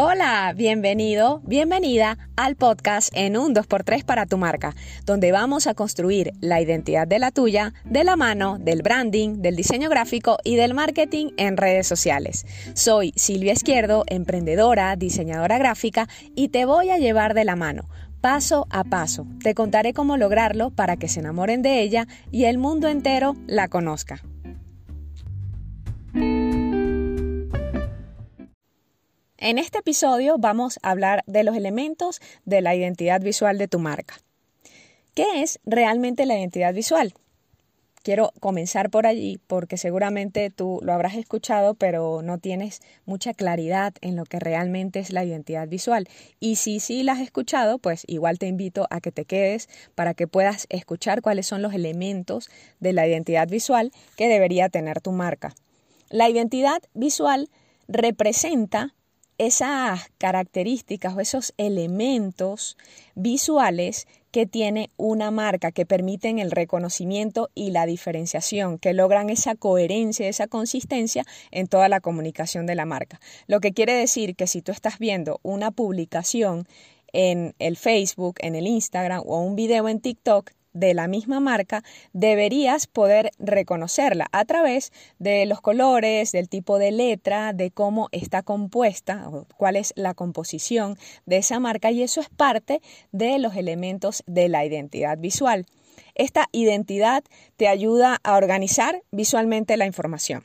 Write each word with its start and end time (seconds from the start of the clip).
Hola, 0.00 0.54
bienvenido, 0.54 1.40
bienvenida 1.44 2.18
al 2.36 2.54
podcast 2.54 3.10
en 3.16 3.36
un 3.36 3.52
2x3 3.52 4.04
para 4.04 4.26
tu 4.26 4.38
marca, 4.38 4.76
donde 5.04 5.32
vamos 5.32 5.66
a 5.66 5.74
construir 5.74 6.34
la 6.40 6.60
identidad 6.60 7.08
de 7.08 7.18
la 7.18 7.32
tuya 7.32 7.74
de 7.84 8.04
la 8.04 8.14
mano 8.14 8.58
del 8.60 8.82
branding, 8.82 9.42
del 9.42 9.56
diseño 9.56 9.90
gráfico 9.90 10.38
y 10.44 10.54
del 10.54 10.72
marketing 10.72 11.30
en 11.36 11.56
redes 11.56 11.88
sociales. 11.88 12.46
Soy 12.74 13.12
Silvia 13.16 13.54
Izquierdo, 13.54 14.04
emprendedora, 14.06 14.94
diseñadora 14.94 15.58
gráfica 15.58 16.08
y 16.36 16.50
te 16.50 16.64
voy 16.64 16.90
a 16.90 16.98
llevar 16.98 17.34
de 17.34 17.44
la 17.44 17.56
mano. 17.56 17.88
Paso 18.20 18.68
a 18.70 18.84
paso, 18.84 19.26
te 19.42 19.56
contaré 19.56 19.94
cómo 19.94 20.16
lograrlo 20.16 20.70
para 20.70 20.96
que 20.96 21.08
se 21.08 21.18
enamoren 21.18 21.60
de 21.60 21.80
ella 21.80 22.06
y 22.30 22.44
el 22.44 22.58
mundo 22.58 22.86
entero 22.86 23.34
la 23.48 23.66
conozca. 23.66 24.22
En 29.40 29.56
este 29.58 29.78
episodio 29.78 30.36
vamos 30.36 30.80
a 30.82 30.90
hablar 30.90 31.22
de 31.28 31.44
los 31.44 31.54
elementos 31.54 32.20
de 32.44 32.60
la 32.60 32.74
identidad 32.74 33.20
visual 33.20 33.56
de 33.56 33.68
tu 33.68 33.78
marca. 33.78 34.16
¿Qué 35.14 35.42
es 35.42 35.60
realmente 35.64 36.26
la 36.26 36.36
identidad 36.36 36.74
visual? 36.74 37.14
Quiero 38.02 38.32
comenzar 38.40 38.90
por 38.90 39.06
allí 39.06 39.38
porque 39.46 39.76
seguramente 39.76 40.50
tú 40.50 40.80
lo 40.82 40.92
habrás 40.92 41.14
escuchado, 41.14 41.74
pero 41.74 42.20
no 42.20 42.38
tienes 42.38 42.80
mucha 43.06 43.32
claridad 43.32 43.94
en 44.00 44.16
lo 44.16 44.24
que 44.24 44.40
realmente 44.40 44.98
es 44.98 45.12
la 45.12 45.24
identidad 45.24 45.68
visual. 45.68 46.08
Y 46.40 46.56
si 46.56 46.80
sí 46.80 47.04
la 47.04 47.12
has 47.12 47.20
escuchado, 47.20 47.78
pues 47.78 48.02
igual 48.08 48.40
te 48.40 48.48
invito 48.48 48.88
a 48.90 49.00
que 49.00 49.12
te 49.12 49.24
quedes 49.24 49.68
para 49.94 50.14
que 50.14 50.26
puedas 50.26 50.66
escuchar 50.68 51.22
cuáles 51.22 51.46
son 51.46 51.62
los 51.62 51.74
elementos 51.74 52.50
de 52.80 52.92
la 52.92 53.06
identidad 53.06 53.46
visual 53.46 53.92
que 54.16 54.26
debería 54.26 54.68
tener 54.68 55.00
tu 55.00 55.12
marca. 55.12 55.54
La 56.10 56.28
identidad 56.28 56.82
visual 56.92 57.48
representa 57.86 58.94
esas 59.38 60.10
características 60.18 61.16
o 61.16 61.20
esos 61.20 61.54
elementos 61.56 62.76
visuales 63.14 64.06
que 64.30 64.46
tiene 64.46 64.90
una 64.96 65.30
marca 65.30 65.72
que 65.72 65.86
permiten 65.86 66.38
el 66.38 66.50
reconocimiento 66.50 67.48
y 67.54 67.70
la 67.70 67.86
diferenciación, 67.86 68.78
que 68.78 68.92
logran 68.92 69.30
esa 69.30 69.54
coherencia, 69.54 70.28
esa 70.28 70.48
consistencia 70.48 71.24
en 71.50 71.66
toda 71.68 71.88
la 71.88 72.00
comunicación 72.00 72.66
de 72.66 72.74
la 72.74 72.84
marca. 72.84 73.20
Lo 73.46 73.60
que 73.60 73.72
quiere 73.72 73.94
decir 73.94 74.36
que 74.36 74.46
si 74.46 74.60
tú 74.60 74.72
estás 74.72 74.98
viendo 74.98 75.40
una 75.42 75.70
publicación 75.70 76.66
en 77.12 77.54
el 77.58 77.76
Facebook, 77.76 78.36
en 78.40 78.54
el 78.54 78.66
Instagram 78.66 79.22
o 79.24 79.40
un 79.40 79.56
video 79.56 79.88
en 79.88 80.00
TikTok, 80.00 80.50
de 80.78 80.94
la 80.94 81.08
misma 81.08 81.40
marca, 81.40 81.82
deberías 82.12 82.86
poder 82.86 83.30
reconocerla 83.38 84.26
a 84.32 84.44
través 84.44 84.92
de 85.18 85.46
los 85.46 85.60
colores, 85.60 86.32
del 86.32 86.48
tipo 86.48 86.78
de 86.78 86.92
letra, 86.92 87.52
de 87.52 87.70
cómo 87.70 88.08
está 88.12 88.42
compuesta, 88.42 89.28
o 89.28 89.46
cuál 89.56 89.76
es 89.76 89.92
la 89.96 90.14
composición 90.14 90.96
de 91.26 91.38
esa 91.38 91.58
marca 91.58 91.90
y 91.90 92.02
eso 92.02 92.20
es 92.20 92.28
parte 92.28 92.80
de 93.12 93.38
los 93.38 93.56
elementos 93.56 94.22
de 94.26 94.48
la 94.48 94.64
identidad 94.64 95.18
visual. 95.18 95.66
Esta 96.14 96.46
identidad 96.52 97.24
te 97.56 97.68
ayuda 97.68 98.18
a 98.22 98.36
organizar 98.36 99.02
visualmente 99.10 99.76
la 99.76 99.86
información 99.86 100.44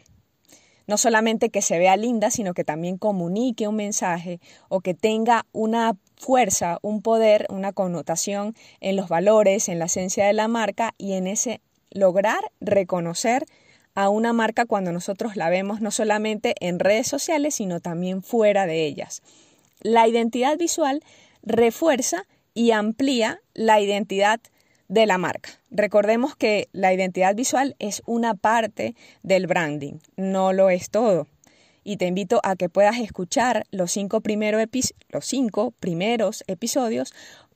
no 0.87 0.97
solamente 0.97 1.49
que 1.49 1.61
se 1.61 1.77
vea 1.77 1.97
linda, 1.97 2.31
sino 2.31 2.53
que 2.53 2.63
también 2.63 2.97
comunique 2.97 3.67
un 3.67 3.75
mensaje 3.75 4.39
o 4.69 4.81
que 4.81 4.93
tenga 4.93 5.45
una 5.51 5.95
fuerza, 6.15 6.79
un 6.81 7.01
poder, 7.01 7.47
una 7.49 7.73
connotación 7.73 8.55
en 8.81 8.95
los 8.95 9.09
valores, 9.09 9.69
en 9.69 9.79
la 9.79 9.85
esencia 9.85 10.25
de 10.25 10.33
la 10.33 10.47
marca 10.47 10.93
y 10.97 11.13
en 11.13 11.27
ese 11.27 11.61
lograr 11.91 12.51
reconocer 12.59 13.45
a 13.95 14.09
una 14.09 14.33
marca 14.33 14.65
cuando 14.65 14.91
nosotros 14.91 15.35
la 15.35 15.49
vemos 15.49 15.81
no 15.81 15.91
solamente 15.91 16.55
en 16.59 16.79
redes 16.79 17.07
sociales, 17.07 17.55
sino 17.55 17.79
también 17.79 18.23
fuera 18.23 18.65
de 18.65 18.85
ellas. 18.85 19.21
La 19.81 20.07
identidad 20.07 20.57
visual 20.57 21.03
refuerza 21.43 22.25
y 22.53 22.71
amplía 22.71 23.41
la 23.53 23.79
identidad 23.81 24.39
de 24.87 25.05
la 25.05 25.17
marca. 25.17 25.49
Recordemos 25.71 26.35
que 26.35 26.69
la 26.71 26.93
identidad 26.93 27.35
visual 27.35 27.75
es 27.79 28.01
una 28.05 28.35
parte 28.35 28.95
del 29.21 29.47
branding, 29.47 29.99
no 30.15 30.53
lo 30.53 30.69
es 30.69 30.89
todo. 30.89 31.27
Y 31.83 31.97
te 31.97 32.07
invito 32.07 32.39
a 32.43 32.55
que 32.55 32.69
puedas 32.69 32.97
escuchar 32.99 33.65
los 33.71 33.91
cinco, 33.91 34.21
los 35.09 35.25
cinco 35.25 35.71
primeros 35.79 36.43
episodios 36.47 37.13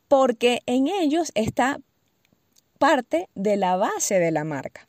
porque 0.08 0.62
en 0.66 0.88
ellos 0.88 1.32
está 1.36 1.80
parte 2.78 3.30
de 3.36 3.58
la 3.58 3.76
base 3.76 4.20
de 4.20 4.32
la 4.32 4.44
marca. 4.44 4.87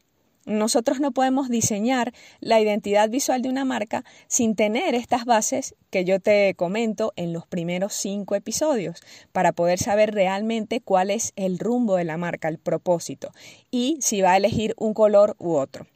Nosotros 0.49 0.99
no 0.99 1.13
podemos 1.13 1.51
diseñar 1.51 2.15
la 2.41 2.59
identidad 2.59 3.11
visual 3.11 3.43
de 3.43 3.51
una 3.51 3.67
marca 3.67 4.03
sin 4.29 4.57
tener 4.57 4.95
estas 4.95 5.27
bases 5.27 5.75
que 5.91 6.07
yo 6.07 6.21
te 6.21 6.55
comento 6.55 7.13
en 7.17 7.35
los 7.35 7.47
primeros 7.47 7.93
cinco 7.93 8.35
episodios 8.35 9.03
para 9.33 9.53
poder 9.53 9.79
saber 9.79 10.15
realmente 10.15 10.81
cuál 10.81 11.11
es 11.11 11.35
el 11.37 11.59
rumbo 11.59 11.97
de 11.97 12.05
la 12.05 12.17
marca, 12.17 12.49
el 12.49 12.57
propósito 12.57 13.31
y 13.71 13.99
si 14.01 14.23
va 14.23 14.33
a 14.33 14.37
elegir 14.39 14.75
un 14.79 14.95
color 14.95 15.37
u 15.39 15.53
otro. 15.53 15.87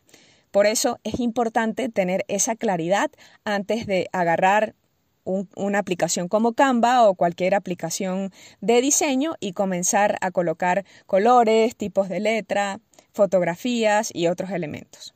Por 0.50 0.66
eso 0.66 1.00
es 1.02 1.18
importante 1.18 1.88
tener 1.88 2.26
esa 2.28 2.54
claridad 2.54 3.10
antes 3.44 3.86
de 3.86 4.10
agarrar 4.12 4.74
una 5.24 5.78
aplicación 5.78 6.28
como 6.28 6.52
Canva 6.52 7.08
o 7.08 7.14
cualquier 7.14 7.54
aplicación 7.54 8.32
de 8.60 8.82
diseño 8.82 9.34
y 9.40 9.52
comenzar 9.52 10.18
a 10.20 10.30
colocar 10.30 10.84
colores, 11.06 11.74
tipos 11.74 12.10
de 12.10 12.20
letra, 12.20 12.80
fotografías 13.12 14.10
y 14.12 14.26
otros 14.26 14.50
elementos. 14.50 15.14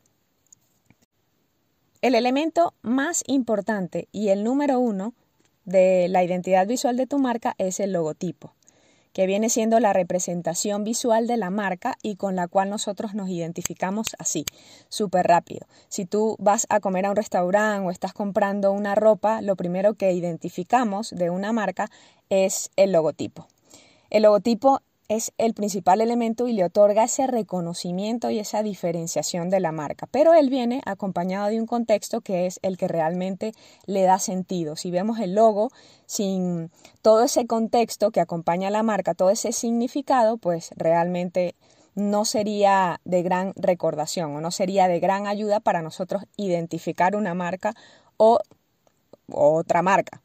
El 2.03 2.15
elemento 2.15 2.75
más 2.83 3.25
importante 3.27 4.09
y 4.13 4.29
el 4.29 4.45
número 4.45 4.79
uno 4.79 5.15
de 5.65 6.07
la 6.09 6.23
identidad 6.23 6.67
visual 6.67 6.97
de 6.97 7.07
tu 7.07 7.19
marca 7.19 7.55
es 7.59 7.81
el 7.81 7.93
logotipo, 7.93 8.55
que 9.13 9.27
viene 9.27 9.49
siendo 9.49 9.81
la 9.81 9.93
representación 9.93 10.85
visual 10.85 11.27
de 11.27 11.39
la 11.39 11.51
marca 11.51 11.97
y 12.03 12.17
con 12.17 12.37
la 12.37 12.49
cual 12.49 12.71
nosotros 12.71 13.15
nos 13.15 13.29
identificamos 13.29 14.15
así, 14.19 14.45
súper 14.89 15.27
rápido. 15.27 15.67
Si 15.89 16.05
tú 16.05 16.37
vas 16.39 16.67
a 16.69 16.81
comer 16.81 17.07
a 17.07 17.11
un 17.11 17.17
restaurante 17.17 17.89
o 17.89 17.91
estás 17.91 18.13
comprando 18.13 18.73
una 18.73 18.95
ropa, 18.95 19.41
lo 19.43 19.57
primero 19.57 19.95
que 19.95 20.13
identificamos 20.13 21.11
de 21.11 21.31
una 21.31 21.53
marca 21.53 21.91
es 22.29 22.71
el 22.77 22.93
logotipo. 22.93 23.49
El 24.11 24.23
logotipo 24.23 24.83
es 25.09 25.33
el 25.39 25.55
principal 25.55 26.01
elemento 26.01 26.49
y 26.49 26.53
le 26.53 26.65
otorga 26.65 27.05
ese 27.05 27.27
reconocimiento 27.27 28.31
y 28.31 28.39
esa 28.39 28.63
diferenciación 28.63 29.51
de 29.51 29.61
la 29.61 29.73
marca. 29.73 30.07
Pero 30.11 30.35
él 30.35 30.51
viene 30.51 30.83
acompañado 30.85 31.49
de 31.49 31.61
un 31.61 31.67
contexto 31.67 32.21
que 32.21 32.47
es 32.47 32.59
el 32.63 32.77
que 32.77 32.89
realmente 32.89 33.53
le 33.87 34.03
da 34.03 34.19
sentido. 34.19 34.77
Si 34.77 34.91
vemos 34.91 35.21
el 35.21 35.35
logo 35.35 35.71
sin 36.07 36.71
todo 37.03 37.23
ese 37.23 37.47
contexto 37.47 38.11
que 38.11 38.21
acompaña 38.21 38.69
a 38.69 38.73
la 38.73 38.83
marca, 38.83 39.15
todo 39.15 39.31
ese 39.31 39.53
significado, 39.53 40.39
pues 40.39 40.71
realmente 40.77 41.55
no 41.95 42.25
sería 42.25 43.01
de 43.05 43.23
gran 43.23 43.53
recordación 43.57 44.35
o 44.37 44.41
no 44.41 44.51
sería 44.51 44.89
de 44.89 45.01
gran 45.01 45.27
ayuda 45.27 45.61
para 45.61 45.83
nosotros 45.83 46.25
identificar 46.37 47.17
una 47.17 47.35
marca 47.35 47.75
o, 48.17 48.41
o 49.31 49.55
otra 49.55 49.83
marca 49.83 50.21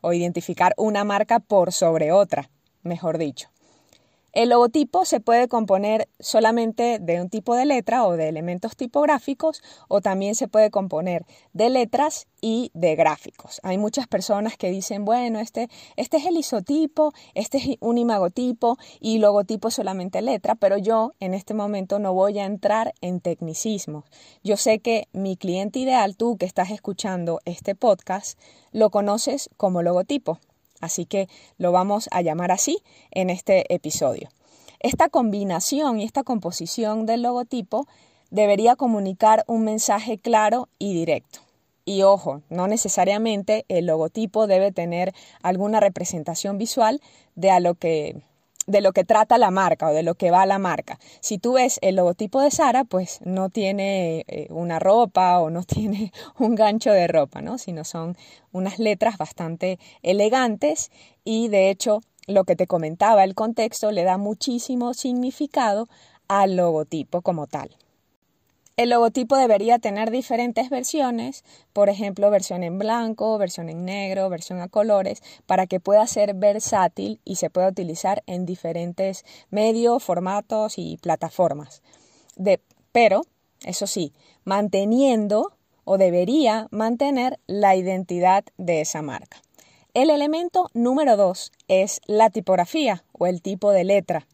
o 0.00 0.12
identificar 0.12 0.74
una 0.76 1.04
marca 1.04 1.38
por 1.40 1.72
sobre 1.72 2.12
otra, 2.12 2.50
mejor 2.82 3.16
dicho. 3.16 3.53
El 4.34 4.48
logotipo 4.48 5.04
se 5.04 5.20
puede 5.20 5.46
componer 5.46 6.08
solamente 6.18 6.98
de 6.98 7.20
un 7.20 7.30
tipo 7.30 7.54
de 7.54 7.66
letra 7.66 8.04
o 8.04 8.16
de 8.16 8.28
elementos 8.28 8.76
tipográficos 8.76 9.62
o 9.86 10.00
también 10.00 10.34
se 10.34 10.48
puede 10.48 10.72
componer 10.72 11.24
de 11.52 11.70
letras 11.70 12.26
y 12.40 12.72
de 12.74 12.96
gráficos. 12.96 13.60
Hay 13.62 13.78
muchas 13.78 14.08
personas 14.08 14.56
que 14.56 14.72
dicen, 14.72 15.04
bueno, 15.04 15.38
este, 15.38 15.68
este 15.94 16.16
es 16.16 16.26
el 16.26 16.36
isotipo, 16.36 17.14
este 17.34 17.58
es 17.58 17.64
un 17.78 17.96
imagotipo 17.96 18.76
y 18.98 19.18
logotipo 19.18 19.70
solamente 19.70 20.20
letra, 20.20 20.56
pero 20.56 20.78
yo 20.78 21.12
en 21.20 21.32
este 21.32 21.54
momento 21.54 22.00
no 22.00 22.12
voy 22.12 22.40
a 22.40 22.44
entrar 22.44 22.92
en 23.02 23.20
tecnicismos. 23.20 24.04
Yo 24.42 24.56
sé 24.56 24.80
que 24.80 25.06
mi 25.12 25.36
cliente 25.36 25.78
ideal, 25.78 26.16
tú 26.16 26.38
que 26.38 26.46
estás 26.46 26.72
escuchando 26.72 27.40
este 27.44 27.76
podcast, 27.76 28.36
lo 28.72 28.90
conoces 28.90 29.48
como 29.56 29.82
logotipo. 29.82 30.40
Así 30.80 31.06
que 31.06 31.28
lo 31.58 31.72
vamos 31.72 32.08
a 32.12 32.22
llamar 32.22 32.50
así 32.50 32.78
en 33.10 33.30
este 33.30 33.72
episodio. 33.72 34.28
Esta 34.80 35.08
combinación 35.08 36.00
y 36.00 36.04
esta 36.04 36.24
composición 36.24 37.06
del 37.06 37.22
logotipo 37.22 37.86
debería 38.30 38.76
comunicar 38.76 39.44
un 39.46 39.64
mensaje 39.64 40.18
claro 40.18 40.68
y 40.78 40.92
directo. 40.92 41.40
Y 41.86 42.02
ojo, 42.02 42.42
no 42.48 42.66
necesariamente 42.66 43.64
el 43.68 43.86
logotipo 43.86 44.46
debe 44.46 44.72
tener 44.72 45.14
alguna 45.42 45.80
representación 45.80 46.58
visual 46.58 47.00
de 47.34 47.50
a 47.50 47.60
lo 47.60 47.74
que 47.74 48.22
de 48.66 48.80
lo 48.80 48.92
que 48.92 49.04
trata 49.04 49.38
la 49.38 49.50
marca 49.50 49.88
o 49.88 49.92
de 49.92 50.02
lo 50.02 50.14
que 50.14 50.30
va 50.30 50.46
la 50.46 50.58
marca. 50.58 50.98
Si 51.20 51.38
tú 51.38 51.54
ves 51.54 51.78
el 51.82 51.96
logotipo 51.96 52.40
de 52.40 52.50
Sara, 52.50 52.84
pues 52.84 53.20
no 53.24 53.50
tiene 53.50 54.24
eh, 54.26 54.46
una 54.50 54.78
ropa 54.78 55.38
o 55.40 55.50
no 55.50 55.62
tiene 55.64 56.12
un 56.38 56.54
gancho 56.54 56.90
de 56.92 57.06
ropa, 57.06 57.42
¿no? 57.42 57.58
Sino 57.58 57.84
son 57.84 58.16
unas 58.52 58.78
letras 58.78 59.18
bastante 59.18 59.78
elegantes 60.02 60.90
y 61.24 61.48
de 61.48 61.70
hecho 61.70 62.00
lo 62.26 62.44
que 62.44 62.56
te 62.56 62.66
comentaba 62.66 63.24
el 63.24 63.34
contexto 63.34 63.90
le 63.90 64.04
da 64.04 64.16
muchísimo 64.16 64.94
significado 64.94 65.88
al 66.28 66.56
logotipo 66.56 67.20
como 67.20 67.46
tal. 67.46 67.76
El 68.76 68.90
logotipo 68.90 69.36
debería 69.36 69.78
tener 69.78 70.10
diferentes 70.10 70.68
versiones, 70.68 71.44
por 71.72 71.88
ejemplo, 71.88 72.28
versión 72.30 72.64
en 72.64 72.76
blanco, 72.76 73.38
versión 73.38 73.68
en 73.68 73.84
negro, 73.84 74.28
versión 74.28 74.60
a 74.60 74.66
colores, 74.66 75.22
para 75.46 75.68
que 75.68 75.78
pueda 75.78 76.04
ser 76.08 76.34
versátil 76.34 77.20
y 77.24 77.36
se 77.36 77.50
pueda 77.50 77.68
utilizar 77.68 78.24
en 78.26 78.46
diferentes 78.46 79.24
medios, 79.48 80.02
formatos 80.02 80.74
y 80.76 80.96
plataformas. 80.96 81.82
pero, 82.90 83.22
eso 83.64 83.86
sí, 83.86 84.12
manteniendo 84.42 85.52
o 85.84 85.96
debería 85.96 86.66
mantener 86.72 87.38
la 87.46 87.76
identidad 87.76 88.44
de 88.56 88.80
esa 88.80 89.02
marca. 89.02 89.40
El 89.94 90.10
elemento 90.10 90.68
número 90.74 91.16
dos 91.16 91.52
es 91.68 92.00
la 92.06 92.28
tipografía 92.28 93.04
o 93.12 93.28
el 93.28 93.40
tipo 93.40 93.70
de 93.70 93.84
letra. 93.84 94.26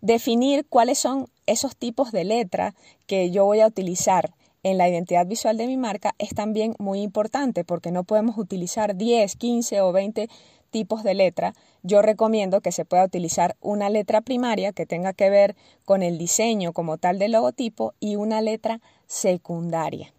Definir 0.00 0.66
cuáles 0.68 1.00
son 1.00 1.28
esos 1.46 1.76
tipos 1.76 2.12
de 2.12 2.24
letra 2.24 2.74
que 3.06 3.30
yo 3.30 3.44
voy 3.44 3.60
a 3.60 3.66
utilizar 3.66 4.34
en 4.62 4.78
la 4.78 4.88
identidad 4.88 5.26
visual 5.26 5.56
de 5.56 5.66
mi 5.66 5.76
marca 5.76 6.14
es 6.18 6.30
también 6.34 6.74
muy 6.78 7.00
importante 7.00 7.64
porque 7.64 7.92
no 7.92 8.04
podemos 8.04 8.36
utilizar 8.36 8.96
10, 8.96 9.36
15 9.36 9.80
o 9.80 9.92
20 9.92 10.28
tipos 10.70 11.04
de 11.04 11.14
letra. 11.14 11.54
Yo 11.82 12.02
recomiendo 12.02 12.60
que 12.60 12.72
se 12.72 12.84
pueda 12.84 13.04
utilizar 13.04 13.56
una 13.60 13.90
letra 13.90 14.20
primaria 14.22 14.72
que 14.72 14.84
tenga 14.84 15.12
que 15.12 15.30
ver 15.30 15.56
con 15.84 16.02
el 16.02 16.18
diseño 16.18 16.72
como 16.72 16.98
tal 16.98 17.18
del 17.18 17.32
logotipo 17.32 17.94
y 18.00 18.16
una 18.16 18.40
letra 18.40 18.80
secundaria 19.06 20.12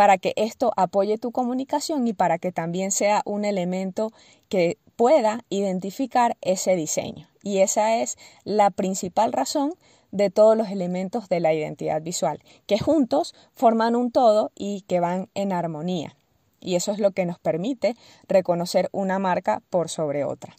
para 0.00 0.16
que 0.16 0.32
esto 0.36 0.72
apoye 0.78 1.18
tu 1.18 1.30
comunicación 1.30 2.08
y 2.08 2.14
para 2.14 2.38
que 2.38 2.52
también 2.52 2.90
sea 2.90 3.20
un 3.26 3.44
elemento 3.44 4.14
que 4.48 4.78
pueda 4.96 5.44
identificar 5.50 6.38
ese 6.40 6.74
diseño. 6.74 7.28
Y 7.42 7.58
esa 7.58 7.96
es 7.96 8.16
la 8.44 8.70
principal 8.70 9.32
razón 9.34 9.74
de 10.10 10.30
todos 10.30 10.56
los 10.56 10.68
elementos 10.68 11.28
de 11.28 11.40
la 11.40 11.54
identidad 11.54 12.02
visual, 12.02 12.40
que 12.66 12.78
juntos 12.78 13.34
forman 13.52 13.96
un 13.96 14.10
todo 14.10 14.52
y 14.54 14.82
que 14.82 15.00
van 15.00 15.28
en 15.34 15.52
armonía. 15.52 16.16
Y 16.60 16.74
eso 16.74 16.92
es 16.92 16.98
lo 16.98 17.12
que 17.12 17.26
nos 17.26 17.38
permite 17.38 17.96
reconocer 18.28 18.88
una 18.92 19.18
marca 19.18 19.62
por 19.70 19.88
sobre 19.88 20.24
otra. 20.24 20.54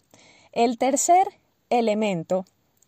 El 0.52 0.78
tercer 0.78 1.26
elemento 1.70 2.44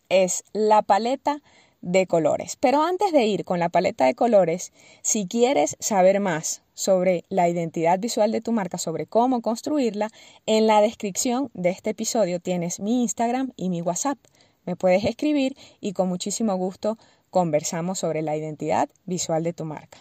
es 0.08 0.44
la 0.52 0.82
paleta 0.82 1.40
de 1.84 2.06
colores. 2.06 2.56
Pero 2.58 2.82
antes 2.82 3.12
de 3.12 3.26
ir 3.26 3.44
con 3.44 3.58
la 3.58 3.68
paleta 3.68 4.06
de 4.06 4.14
colores, 4.14 4.72
si 5.02 5.26
quieres 5.26 5.76
saber 5.80 6.18
más 6.18 6.62
sobre 6.72 7.24
la 7.28 7.48
identidad 7.48 7.98
visual 7.98 8.32
de 8.32 8.40
tu 8.40 8.52
marca, 8.52 8.78
sobre 8.78 9.06
cómo 9.06 9.42
construirla, 9.42 10.10
en 10.46 10.66
la 10.66 10.80
descripción 10.80 11.50
de 11.54 11.70
este 11.70 11.90
episodio 11.90 12.40
tienes 12.40 12.80
mi 12.80 13.02
Instagram 13.02 13.52
y 13.56 13.68
mi 13.68 13.82
WhatsApp. 13.82 14.18
Me 14.64 14.76
puedes 14.76 15.04
escribir 15.04 15.56
y 15.80 15.92
con 15.92 16.08
muchísimo 16.08 16.54
gusto 16.56 16.98
conversamos 17.30 17.98
sobre 17.98 18.22
la 18.22 18.36
identidad 18.36 18.88
visual 19.06 19.42
de 19.42 19.52
tu 19.52 19.64
marca. 19.64 19.98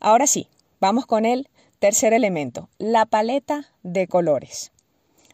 Ahora 0.00 0.26
sí, 0.26 0.48
vamos 0.80 1.06
con 1.06 1.24
el 1.24 1.48
tercer 1.78 2.12
elemento, 2.12 2.68
la 2.78 3.06
paleta 3.06 3.68
de 3.82 4.06
colores. 4.06 4.72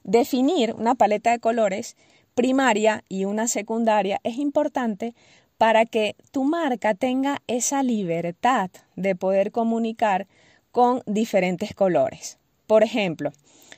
Definir 0.05 0.75
una 0.75 0.95
paleta 0.95 1.31
de 1.31 1.39
colores 1.39 1.97
primaria 2.35 3.05
y 3.09 3.25
una 3.25 3.47
secundaria 3.49 4.21
es 4.25 4.37
importante 4.39 5.15
para 5.59 5.85
que 5.85 6.17
tu 6.33 6.45
marca 6.45 6.95
tenga 6.95 7.41
esa 7.47 7.83
libertad 7.83 8.71
de 8.97 9.15
poder 9.15 9.53
comunicar 9.53 10.27
con 10.73 11.03
diferentes 11.07 11.75
colores. 11.75 12.39
Por 12.67 12.83
ejemplo, 12.83 13.33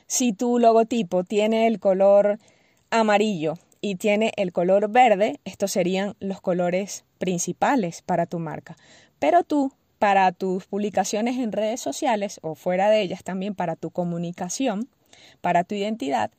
si 0.07 0.33
tu 0.33 0.57
logotipo 0.57 1.23
tiene 1.23 1.67
el 1.67 1.79
color 1.79 2.39
amarillo 2.89 3.57
y 3.85 3.93
tiene 3.93 4.31
el 4.35 4.51
color 4.51 4.89
verde, 4.89 5.39
estos 5.45 5.73
serían 5.73 6.15
los 6.19 6.41
colores 6.41 7.05
principales 7.19 8.01
para 8.01 8.25
tu 8.25 8.39
marca. 8.39 8.75
Pero 9.19 9.43
tú, 9.43 9.73
para 9.99 10.31
tus 10.31 10.65
publicaciones 10.65 11.37
en 11.37 11.51
redes 11.51 11.81
sociales 11.81 12.39
o 12.41 12.55
fuera 12.55 12.89
de 12.89 13.01
ellas 13.01 13.23
también 13.23 13.53
para 13.53 13.75
tu 13.75 13.91
comunicación, 13.91 14.89
para 15.39 15.63
tu 15.63 15.75
identidad, 15.75 16.31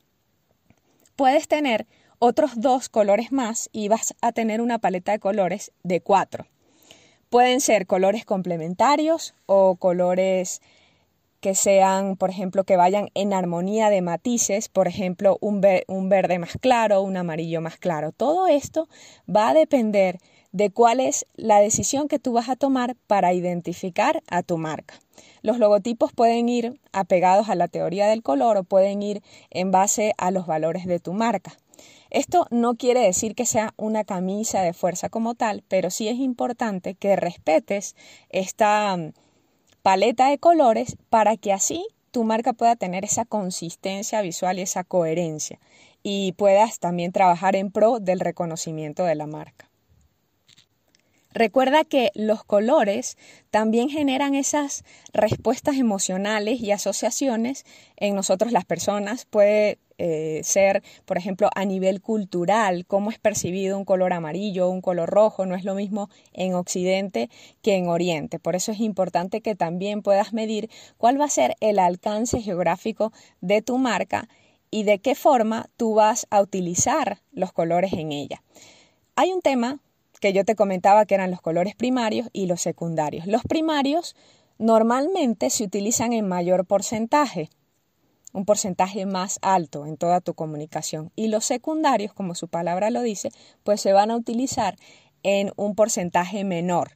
puedes 1.15 1.47
tener 1.47 1.87
otros 2.19 2.59
dos 2.59 2.89
colores 2.89 3.31
más 3.31 3.69
y 3.71 3.87
vas 3.87 4.13
a 4.19 4.33
tener 4.33 4.59
una 4.59 4.79
paleta 4.79 5.13
de 5.13 5.19
colores 5.19 5.71
de 5.83 6.01
cuatro. 6.01 6.47
Pueden 7.29 7.61
ser 7.61 7.87
colores 7.87 8.25
complementarios 8.25 9.35
o 9.45 9.77
colores 9.77 10.61
que 11.39 11.55
sean, 11.55 12.15
por 12.15 12.29
ejemplo, 12.29 12.63
que 12.63 12.77
vayan 12.77 13.09
en 13.13 13.33
armonía 13.33 13.89
de 13.89 14.01
matices, 14.01 14.69
por 14.69 14.87
ejemplo, 14.87 15.37
un, 15.41 15.65
un, 15.87 16.09
verde 16.09 16.39
más 16.39 16.57
claro, 16.59 17.01
un 17.01 17.17
amarillo 17.17 17.61
más 17.61 17.77
claro. 17.77 18.11
Todo 18.11 18.47
esto 18.47 18.87
va 19.33 19.49
a 19.49 19.53
depender 19.53 20.19
de 20.51 20.71
cuál 20.71 20.99
es 20.99 21.25
la 21.35 21.59
decisión 21.59 22.07
que 22.07 22.19
tú 22.19 22.33
vas 22.33 22.49
a 22.49 22.55
tomar 22.55 22.95
para 23.07 23.33
identificar 23.33 24.23
a 24.29 24.43
tu 24.43 24.57
marca. 24.57 24.95
Los 25.41 25.59
logotipos 25.59 26.11
pueden 26.13 26.49
ir 26.49 26.79
apegados 26.91 27.49
a 27.49 27.55
la 27.55 27.67
teoría 27.67 28.07
del 28.07 28.23
color 28.23 28.57
o 28.57 28.63
pueden 28.63 29.01
ir 29.01 29.21
en 29.49 29.71
base 29.71 30.13
a 30.17 30.31
los 30.31 30.47
valores 30.47 30.85
de 30.85 30.99
tu 30.99 31.13
marca. 31.13 31.53
Esto 32.09 32.47
no 32.51 32.75
quiere 32.75 33.01
decir 33.01 33.35
que 33.35 33.45
sea 33.45 33.73
una 33.77 34.03
camisa 34.03 34.61
de 34.61 34.73
fuerza 34.73 35.09
como 35.09 35.35
tal, 35.35 35.63
pero 35.67 35.89
sí 35.91 36.07
es 36.07 36.17
importante 36.17 36.95
que 36.95 37.15
respetes 37.15 37.95
esta 38.29 38.97
paleta 39.87 40.27
de 40.29 40.37
colores 40.37 40.97
para 41.09 41.37
que 41.37 41.53
así 41.53 41.87
tu 42.11 42.25
marca 42.25 42.51
pueda 42.51 42.75
tener 42.75 43.05
esa 43.05 43.23
consistencia 43.23 44.21
visual 44.21 44.59
y 44.59 44.63
esa 44.63 44.83
coherencia 44.83 45.61
y 46.03 46.33
puedas 46.33 46.79
también 46.79 47.13
trabajar 47.13 47.55
en 47.55 47.71
pro 47.71 48.01
del 48.01 48.19
reconocimiento 48.19 49.05
de 49.05 49.15
la 49.15 49.27
marca. 49.27 49.66
Recuerda 51.33 51.83
que 51.83 52.11
los 52.15 52.43
colores 52.43 53.17
también 53.51 53.89
generan 53.89 54.35
esas 54.35 54.83
respuestas 55.13 55.77
emocionales 55.77 56.61
y 56.61 56.71
asociaciones 56.71 57.65
en 57.95 58.15
nosotros 58.15 58.51
las 58.51 58.65
personas. 58.65 59.25
Puede 59.25 59.79
eh, 59.99 60.41
ser, 60.43 60.83
por 61.05 61.17
ejemplo, 61.17 61.49
a 61.55 61.65
nivel 61.65 62.01
cultural, 62.01 62.85
cómo 62.85 63.09
es 63.09 63.17
percibido 63.17 63.77
un 63.77 63.85
color 63.85 64.13
amarillo 64.13 64.69
un 64.69 64.81
color 64.81 65.09
rojo, 65.09 65.45
no 65.45 65.55
es 65.55 65.63
lo 65.63 65.73
mismo 65.73 66.09
en 66.33 66.53
Occidente 66.53 67.29
que 67.63 67.75
en 67.75 67.87
Oriente. 67.87 68.37
Por 68.37 68.55
eso 68.55 68.71
es 68.71 68.79
importante 68.79 69.41
que 69.41 69.55
también 69.55 70.03
puedas 70.03 70.33
medir 70.33 70.69
cuál 70.97 71.19
va 71.19 71.25
a 71.25 71.29
ser 71.29 71.55
el 71.61 71.79
alcance 71.79 72.41
geográfico 72.41 73.11
de 73.41 73.61
tu 73.61 73.77
marca 73.79 74.29
y 74.69 74.83
de 74.83 74.99
qué 74.99 75.15
forma 75.15 75.69
tú 75.77 75.95
vas 75.95 76.27
a 76.29 76.41
utilizar 76.41 77.21
los 77.31 77.51
colores 77.51 77.93
en 77.93 78.11
ella. 78.11 78.43
Hay 79.15 79.31
un 79.31 79.41
tema 79.41 79.79
que 80.19 80.33
yo 80.33 80.45
te 80.45 80.55
comentaba 80.55 81.05
que 81.05 81.15
eran 81.15 81.31
los 81.31 81.41
colores 81.41 81.75
primarios 81.75 82.29
y 82.33 82.47
los 82.47 82.61
secundarios. 82.61 83.27
Los 83.27 83.43
primarios 83.43 84.15
normalmente 84.57 85.49
se 85.49 85.63
utilizan 85.63 86.13
en 86.13 86.27
mayor 86.27 86.65
porcentaje 86.65 87.49
un 88.33 88.45
porcentaje 88.45 89.05
más 89.05 89.39
alto 89.41 89.85
en 89.85 89.97
toda 89.97 90.21
tu 90.21 90.35
comunicación. 90.35 91.11
Y 91.15 91.27
los 91.27 91.45
secundarios, 91.45 92.13
como 92.13 92.35
su 92.35 92.47
palabra 92.47 92.91
lo 92.91 93.01
dice, 93.01 93.31
pues 93.63 93.81
se 93.81 93.93
van 93.93 94.11
a 94.11 94.15
utilizar 94.15 94.75
en 95.23 95.51
un 95.55 95.73
porcentaje 95.75 96.43
menor. 96.43 96.91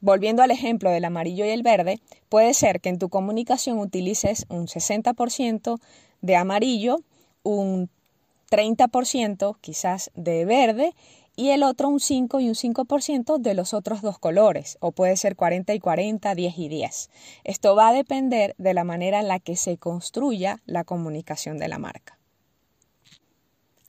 Volviendo 0.00 0.42
al 0.42 0.50
ejemplo 0.50 0.90
del 0.90 1.04
amarillo 1.04 1.44
y 1.44 1.50
el 1.50 1.62
verde, 1.62 2.00
puede 2.28 2.54
ser 2.54 2.80
que 2.80 2.88
en 2.88 2.98
tu 2.98 3.08
comunicación 3.10 3.78
utilices 3.78 4.46
un 4.48 4.66
60% 4.66 5.80
de 6.20 6.36
amarillo, 6.36 7.00
un 7.42 7.90
30% 8.50 9.56
quizás 9.60 10.10
de 10.14 10.44
verde 10.44 10.94
y 11.36 11.50
el 11.50 11.62
otro 11.62 11.88
un 11.88 12.00
5 12.00 12.40
y 12.40 12.48
un 12.48 12.54
5% 12.54 13.38
de 13.38 13.54
los 13.54 13.74
otros 13.74 14.02
dos 14.02 14.18
colores, 14.18 14.78
o 14.80 14.92
puede 14.92 15.16
ser 15.16 15.36
40 15.36 15.74
y 15.74 15.80
40, 15.80 16.34
10 16.34 16.58
y 16.58 16.68
10. 16.68 17.10
Esto 17.44 17.74
va 17.74 17.88
a 17.88 17.92
depender 17.92 18.54
de 18.58 18.74
la 18.74 18.84
manera 18.84 19.20
en 19.20 19.28
la 19.28 19.40
que 19.40 19.56
se 19.56 19.76
construya 19.78 20.60
la 20.66 20.84
comunicación 20.84 21.58
de 21.58 21.68
la 21.68 21.78
marca. 21.78 22.18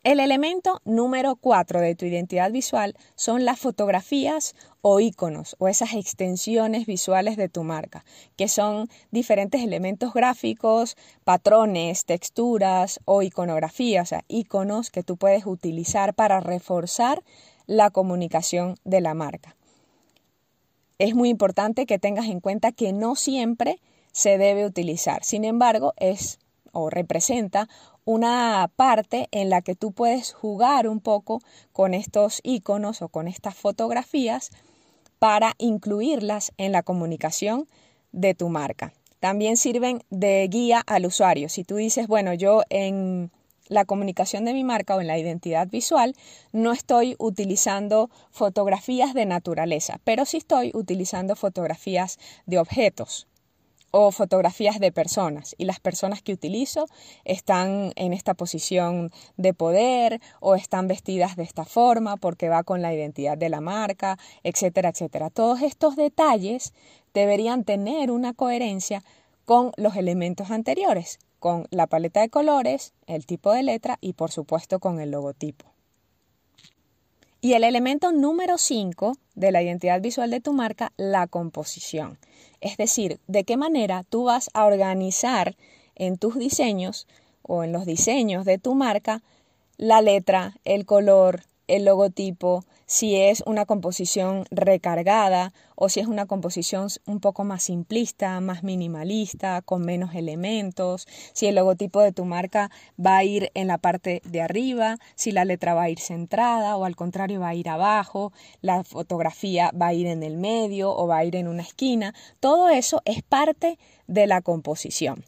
El 0.05 0.19
elemento 0.19 0.81
número 0.85 1.35
4 1.35 1.81
de 1.81 1.95
tu 1.95 2.05
identidad 2.05 2.51
visual 2.51 2.95
son 3.15 3.43
las 3.43 3.57
fotografías 3.57 4.55
o 4.81 4.99
iconos 4.99 5.55
o 5.57 5.67
esas 5.67 5.95
extensiones 5.95 6.85
visuales 6.85 7.37
de 7.37 7.49
tu 7.49 7.63
marca, 7.63 8.05
que 8.35 8.47
son 8.47 8.87
diferentes 9.09 9.63
elementos 9.63 10.13
gráficos, 10.13 10.95
patrones, 11.23 12.05
texturas 12.05 12.99
o 13.05 13.23
iconografías, 13.23 14.03
o 14.03 14.09
sea, 14.09 14.25
iconos 14.27 14.91
que 14.91 15.01
tú 15.01 15.17
puedes 15.17 15.47
utilizar 15.47 16.13
para 16.13 16.39
reforzar 16.39 17.23
la 17.65 17.89
comunicación 17.89 18.75
de 18.83 19.01
la 19.01 19.15
marca. 19.15 19.55
Es 20.99 21.15
muy 21.15 21.29
importante 21.29 21.87
que 21.87 21.97
tengas 21.97 22.27
en 22.27 22.41
cuenta 22.41 22.71
que 22.71 22.93
no 22.93 23.15
siempre 23.15 23.79
se 24.11 24.37
debe 24.37 24.67
utilizar. 24.67 25.23
Sin 25.23 25.45
embargo, 25.45 25.95
es 25.97 26.37
o 26.75 26.89
representa 26.89 27.67
una 28.03 28.69
parte 28.75 29.27
en 29.31 29.49
la 29.49 29.61
que 29.61 29.73
tú 29.75 29.91
puedes 29.91 30.33
jugar 30.33 30.87
un 30.87 30.99
poco 30.99 31.41
con 31.71 31.93
estos 31.93 32.41
iconos 32.43 33.01
o 33.01 33.09
con 33.09 33.27
estas 33.27 33.55
fotografías 33.55 34.51
para 35.17 35.53
incluirlas 35.57 36.51
en 36.57 36.71
la 36.71 36.83
comunicación 36.83 37.67
de 38.11 38.35
tu 38.35 38.49
marca. 38.49 38.93
También 39.19 39.57
sirven 39.57 40.03
de 40.11 40.47
guía 40.51 40.83
al 40.85 41.05
usuario. 41.05 41.49
Si 41.49 41.63
tú 41.63 41.77
dices, 41.77 42.07
bueno, 42.07 42.33
yo 42.33 42.61
en 42.69 43.31
la 43.67 43.85
comunicación 43.85 44.45
de 44.45 44.53
mi 44.53 44.63
marca 44.63 44.95
o 44.95 45.01
en 45.01 45.07
la 45.07 45.17
identidad 45.17 45.67
visual, 45.67 46.15
no 46.51 46.71
estoy 46.71 47.15
utilizando 47.17 48.11
fotografías 48.29 49.13
de 49.15 49.25
naturaleza, 49.25 49.99
pero 50.03 50.25
sí 50.25 50.37
estoy 50.37 50.71
utilizando 50.75 51.35
fotografías 51.35 52.19
de 52.45 52.59
objetos 52.59 53.27
o 53.97 54.11
fotografías 54.11 54.81
de 54.81 54.91
personas 54.91 55.55
y 55.57 55.63
las 55.63 55.79
personas 55.79 56.21
que 56.21 56.33
utilizo 56.33 56.85
están 57.23 57.93
en 57.95 58.11
esta 58.11 58.33
posición 58.33 59.09
de 59.37 59.53
poder 59.53 60.19
o 60.41 60.55
están 60.55 60.89
vestidas 60.89 61.37
de 61.37 61.43
esta 61.43 61.63
forma 61.63 62.17
porque 62.17 62.49
va 62.49 62.63
con 62.63 62.81
la 62.81 62.93
identidad 62.93 63.37
de 63.37 63.47
la 63.47 63.61
marca, 63.61 64.19
etcétera, 64.43 64.89
etcétera. 64.89 65.29
Todos 65.29 65.61
estos 65.61 65.95
detalles 65.95 66.73
deberían 67.13 67.63
tener 67.63 68.11
una 68.11 68.33
coherencia 68.33 69.01
con 69.45 69.71
los 69.77 69.95
elementos 69.95 70.51
anteriores, 70.51 71.17
con 71.39 71.65
la 71.69 71.87
paleta 71.87 72.19
de 72.19 72.27
colores, 72.27 72.93
el 73.07 73.25
tipo 73.25 73.53
de 73.53 73.63
letra 73.63 73.97
y 74.01 74.11
por 74.11 74.29
supuesto 74.29 74.79
con 74.79 74.99
el 74.99 75.11
logotipo. 75.11 75.74
Y 77.45 77.53
el 77.53 77.63
elemento 77.63 78.11
número 78.11 78.57
5 78.57 79.17
de 79.35 79.51
la 79.51 79.61
identidad 79.61 80.01
visual 80.01 80.31
de 80.31 80.41
tu 80.41 80.51
marca, 80.51 80.93
la 80.97 81.27
composición. 81.27 82.17
Es 82.59 82.75
decir, 82.75 83.19
de 83.27 83.43
qué 83.43 83.55
manera 83.55 84.03
tú 84.09 84.23
vas 84.23 84.49
a 84.55 84.65
organizar 84.65 85.55
en 85.93 86.17
tus 86.17 86.39
diseños 86.39 87.05
o 87.43 87.63
en 87.63 87.71
los 87.71 87.85
diseños 87.85 88.45
de 88.45 88.57
tu 88.57 88.73
marca 88.73 89.21
la 89.77 90.01
letra, 90.01 90.55
el 90.65 90.87
color, 90.87 91.43
el 91.67 91.85
logotipo, 91.85 92.65
si 92.85 93.15
es 93.15 93.43
una 93.45 93.65
composición 93.65 94.45
recargada 94.51 95.53
o 95.75 95.89
si 95.89 95.99
es 95.99 96.07
una 96.07 96.25
composición 96.25 96.87
un 97.05 97.19
poco 97.19 97.43
más 97.43 97.63
simplista, 97.63 98.39
más 98.39 98.63
minimalista, 98.63 99.61
con 99.61 99.83
menos 99.83 100.15
elementos, 100.15 101.07
si 101.33 101.47
el 101.47 101.55
logotipo 101.55 102.01
de 102.01 102.11
tu 102.11 102.25
marca 102.25 102.71
va 103.03 103.17
a 103.17 103.23
ir 103.23 103.51
en 103.53 103.67
la 103.67 103.77
parte 103.77 104.21
de 104.25 104.41
arriba, 104.41 104.97
si 105.15 105.31
la 105.31 105.45
letra 105.45 105.73
va 105.73 105.83
a 105.83 105.89
ir 105.89 105.99
centrada 105.99 106.77
o 106.77 106.85
al 106.85 106.95
contrario 106.95 107.39
va 107.39 107.49
a 107.49 107.55
ir 107.55 107.69
abajo, 107.69 108.31
la 108.61 108.83
fotografía 108.83 109.71
va 109.79 109.87
a 109.87 109.93
ir 109.93 110.07
en 110.07 110.23
el 110.23 110.37
medio 110.37 110.95
o 110.95 111.07
va 111.07 111.17
a 111.17 111.25
ir 111.25 111.35
en 111.35 111.47
una 111.47 111.63
esquina, 111.63 112.13
todo 112.39 112.69
eso 112.69 113.01
es 113.05 113.21
parte 113.23 113.77
de 114.07 114.27
la 114.27 114.41
composición 114.41 115.25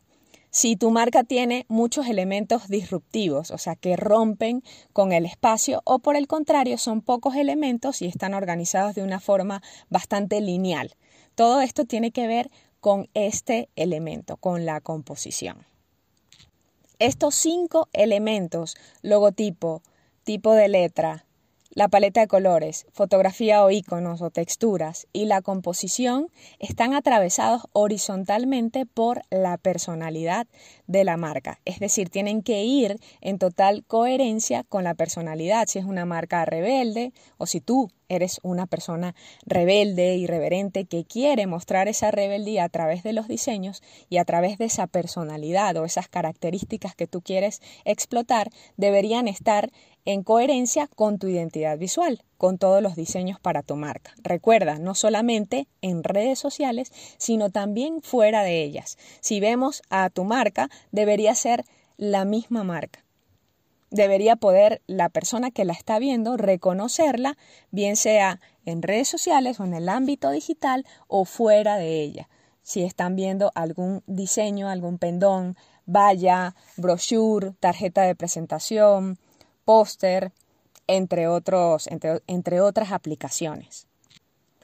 si 0.58 0.76
tu 0.76 0.90
marca 0.90 1.24
tiene 1.24 1.68
muchos 1.70 2.08
elementos 2.08 2.68
disruptivos, 2.68 3.52
o 3.52 3.60
sea, 3.60 3.76
que 3.76 3.96
rompen 3.96 4.64
con 4.92 5.12
el 5.12 5.28
espacio, 5.28 5.84
o 5.86 6.00
por 6.00 6.16
el 6.16 6.26
contrario, 6.26 6.80
son 6.80 7.04
pocos 7.04 7.36
elementos 7.36 8.02
y 8.02 8.08
están 8.08 8.34
organizados 8.34 8.96
de 8.96 9.04
una 9.04 9.20
forma 9.20 9.62
bastante 9.92 10.42
lineal. 10.42 10.96
Todo 11.36 11.62
esto 11.62 11.86
tiene 11.86 12.10
que 12.10 12.26
ver 12.26 12.50
con 12.80 13.08
este 13.14 13.70
elemento, 13.76 14.38
con 14.38 14.66
la 14.66 14.82
composición. 14.82 15.68
Estos 16.98 17.36
cinco 17.36 17.88
elementos, 17.94 18.78
logotipo, 19.04 19.84
tipo 20.24 20.54
de 20.54 20.70
letra, 20.70 21.27
la 21.78 21.90
paleta 21.90 22.22
de 22.22 22.28
colores, 22.28 22.88
fotografía 22.92 23.64
o 23.64 23.70
iconos 23.70 24.24
o 24.24 24.32
texturas 24.32 25.06
y 25.14 25.26
la 25.26 25.44
composición 25.44 26.32
están 26.58 26.96
atravesados 26.96 27.68
horizontalmente 27.72 28.88
por 28.88 29.22
la 29.30 29.60
personalidad 29.60 30.48
de 30.88 31.04
la 31.04 31.18
marca. 31.18 31.60
Es 31.66 31.80
decir, 31.80 32.10
tienen 32.10 32.42
que 32.42 32.64
ir 32.64 33.00
en 33.22 33.38
total 33.38 33.84
coherencia 33.86 34.64
con 34.64 34.86
la 34.86 34.96
personalidad. 34.96 35.68
Si 35.68 35.78
es 35.78 35.86
una 35.86 36.06
marca 36.06 36.44
rebelde 36.46 37.14
o 37.38 37.46
si 37.46 37.62
tú 37.62 37.92
eres 38.10 38.40
una 38.42 38.66
persona 38.66 39.14
rebelde, 39.46 40.16
irreverente, 40.16 40.86
que 40.86 41.06
quiere 41.06 41.46
mostrar 41.46 41.88
esa 41.88 42.10
rebeldía 42.10 42.64
a 42.64 42.70
través 42.70 43.04
de 43.04 43.14
los 43.14 43.28
diseños 43.28 43.84
y 44.10 44.18
a 44.18 44.26
través 44.26 44.58
de 44.58 44.66
esa 44.66 44.88
personalidad 44.88 45.76
o 45.78 45.86
esas 45.86 46.08
características 46.08 46.96
que 46.96 47.06
tú 47.06 47.22
quieres 47.22 47.62
explotar, 47.86 48.50
deberían 48.78 49.28
estar 49.28 49.72
en 50.08 50.24
coherencia 50.24 50.88
con 50.88 51.20
tu 51.20 51.28
identidad 51.28 51.78
visual, 51.78 52.24
con 52.38 52.58
todos 52.58 52.82
los 52.82 52.96
diseños 52.96 53.42
para 53.42 53.62
tu 53.62 53.76
marca. 53.76 54.14
Recuerda, 54.24 54.80
no 54.80 54.96
solamente 54.96 55.68
en 55.82 56.02
redes 56.02 56.40
sociales, 56.40 56.94
sino 57.18 57.50
también 57.50 58.02
fuera 58.02 58.42
de 58.42 58.64
ellas. 58.64 58.98
Si 59.20 59.42
vemos 59.42 59.82
a 59.90 60.10
tu 60.10 60.24
marca, 60.24 60.70
debería 60.94 61.36
ser 61.36 61.66
la 61.98 62.24
misma 62.24 62.64
marca. 62.64 63.04
Debería 63.92 64.38
poder 64.38 64.82
la 64.88 65.10
persona 65.10 65.52
que 65.52 65.66
la 65.66 65.74
está 65.74 66.00
viendo 66.00 66.38
reconocerla, 66.38 67.38
bien 67.72 67.98
sea 67.98 68.40
en 68.66 68.84
redes 68.84 69.10
sociales 69.10 69.60
o 69.60 69.66
en 69.66 69.74
el 69.74 69.90
ámbito 69.90 70.32
digital 70.32 70.86
o 71.08 71.26
fuera 71.26 71.76
de 71.76 72.02
ella. 72.02 72.30
Si 72.64 72.82
están 72.82 73.18
viendo 73.18 73.52
algún 73.56 74.04
diseño, 74.08 74.70
algún 74.70 75.00
pendón, 75.00 75.58
valla, 75.86 76.56
brochure, 76.78 77.52
tarjeta 77.60 78.04
de 78.04 78.16
presentación, 78.16 79.18
póster, 79.68 80.32
entre, 80.88 81.28
otros, 81.28 81.88
entre, 81.88 82.22
entre 82.26 82.62
otras 82.62 82.94
aplicaciones. 82.94 83.86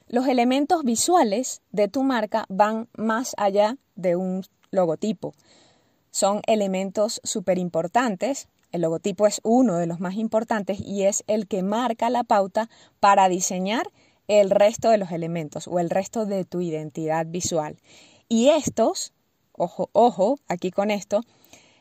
Los 0.08 0.28
elementos 0.28 0.84
visuales 0.86 1.62
de 1.72 1.90
tu 1.90 2.04
marca 2.04 2.46
van 2.48 2.88
más 2.96 3.34
allá 3.38 3.76
de 3.96 4.16
un 4.16 4.46
logotipo. 4.72 5.34
Son 6.10 6.42
elementos 6.48 7.20
súper 7.26 7.58
importantes. 7.58 8.48
El 8.72 8.84
logotipo 8.84 9.28
es 9.28 9.42
uno 9.44 9.76
de 9.76 9.88
los 9.88 10.00
más 10.00 10.16
importantes 10.16 10.80
y 10.80 11.04
es 11.04 11.26
el 11.28 11.50
que 11.50 11.64
marca 11.64 12.10
la 12.10 12.24
pauta 12.24 12.70
para 13.02 13.28
diseñar 13.28 13.92
el 14.30 14.52
resto 14.52 14.90
de 14.90 15.00
los 15.00 15.12
elementos 15.12 15.68
o 15.68 15.80
el 15.80 15.90
resto 15.90 16.26
de 16.26 16.46
tu 16.46 16.62
identidad 16.62 17.26
visual. 17.26 17.78
Y 18.30 18.52
estos, 18.52 19.12
ojo, 19.52 19.90
ojo, 19.92 20.40
aquí 20.48 20.72
con 20.72 20.92
esto, 20.92 21.26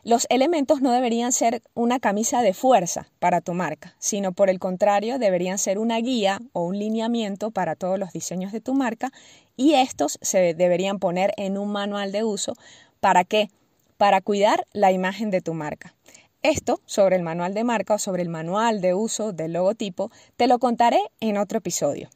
los 0.05 0.27
elementos 0.31 0.81
no 0.81 0.91
deberían 0.91 1.31
ser 1.31 1.63
una 1.75 2.01
camisa 2.01 2.43
de 2.43 2.55
fuerza 2.55 3.09
para 3.21 3.41
tu 3.41 3.55
marca, 3.55 3.95
sino 3.99 4.33
por 4.33 4.51
el 4.51 4.59
contrario 4.59 5.21
deberían 5.21 5.59
ser 5.59 5.79
una 5.79 5.99
guía 5.99 6.41
o 6.53 6.65
un 6.65 6.79
lineamiento 6.79 7.53
para 7.53 7.77
todos 7.77 8.01
los 8.01 8.13
diseños 8.13 8.51
de 8.51 8.61
tu 8.61 8.75
marca 8.75 9.13
y 9.57 9.75
estos 9.75 10.19
se 10.21 10.55
deberían 10.55 10.99
poner 10.99 11.33
en 11.37 11.57
un 11.57 11.71
manual 11.71 12.11
de 12.11 12.25
uso. 12.25 12.55
¿Para 12.99 13.23
qué? 13.23 13.49
Para 13.97 14.21
cuidar 14.21 14.67
la 14.73 14.91
imagen 14.91 15.31
de 15.31 15.41
tu 15.41 15.55
marca. 15.55 15.95
Esto 16.43 16.81
sobre 16.85 17.15
el 17.15 17.23
manual 17.23 17.55
de 17.55 17.63
marca 17.63 17.95
o 17.95 17.99
sobre 17.99 18.23
el 18.23 18.29
manual 18.29 18.81
de 18.81 18.95
uso 18.95 19.33
del 19.33 19.53
logotipo 19.53 20.11
te 20.37 20.49
lo 20.49 20.59
contaré 20.59 20.99
en 21.21 21.39
otro 21.39 21.59
episodio. 21.59 22.11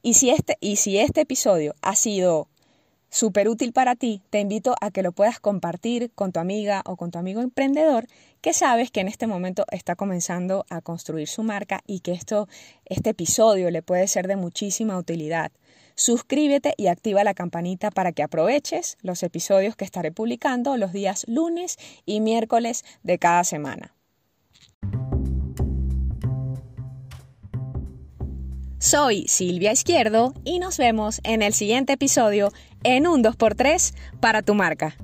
Y 0.00 0.14
si 0.14 0.30
este, 0.30 0.56
y 0.60 0.76
si 0.76 0.98
este 0.98 1.22
episodio 1.22 1.74
ha 1.82 1.94
sido 1.94 2.48
súper 3.10 3.48
útil 3.48 3.72
para 3.72 3.96
ti, 3.96 4.22
te 4.30 4.40
invito 4.40 4.74
a 4.80 4.90
que 4.90 5.02
lo 5.02 5.12
puedas 5.12 5.40
compartir 5.40 6.10
con 6.14 6.32
tu 6.32 6.40
amiga 6.40 6.82
o 6.84 6.96
con 6.96 7.10
tu 7.10 7.18
amigo 7.18 7.40
emprendedor 7.40 8.06
que 8.40 8.52
sabes 8.52 8.90
que 8.90 9.00
en 9.00 9.08
este 9.08 9.26
momento 9.26 9.64
está 9.70 9.96
comenzando 9.96 10.64
a 10.70 10.80
construir 10.80 11.28
su 11.28 11.42
marca 11.42 11.80
y 11.86 12.00
que 12.00 12.12
esto, 12.12 12.48
este 12.84 13.10
episodio 13.10 13.70
le 13.70 13.82
puede 13.82 14.06
ser 14.06 14.28
de 14.28 14.36
muchísima 14.36 14.96
utilidad. 14.96 15.50
Suscríbete 15.94 16.74
y 16.76 16.86
activa 16.86 17.24
la 17.24 17.34
campanita 17.34 17.90
para 17.90 18.12
que 18.12 18.22
aproveches 18.22 18.96
los 19.02 19.24
episodios 19.24 19.74
que 19.74 19.84
estaré 19.84 20.12
publicando 20.12 20.76
los 20.76 20.92
días 20.92 21.24
lunes 21.26 21.76
y 22.06 22.20
miércoles 22.20 22.84
de 23.02 23.18
cada 23.18 23.42
semana. 23.42 23.97
Soy 28.80 29.26
Silvia 29.26 29.72
Izquierdo 29.72 30.34
y 30.44 30.60
nos 30.60 30.78
vemos 30.78 31.20
en 31.24 31.42
el 31.42 31.52
siguiente 31.52 31.94
episodio 31.94 32.52
en 32.84 33.08
un 33.08 33.24
2x3 33.24 33.92
para 34.20 34.42
tu 34.42 34.54
marca. 34.54 34.96